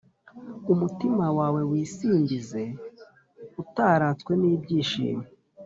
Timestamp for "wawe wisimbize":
1.37-2.63